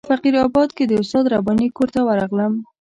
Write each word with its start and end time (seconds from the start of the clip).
په 0.03 0.09
فقیر 0.17 0.35
آباد 0.45 0.69
کې 0.77 0.83
د 0.87 0.91
استاد 1.01 1.25
رباني 1.33 1.67
کور 1.77 1.89
ته 1.95 1.99
ورغلم. 2.07 2.53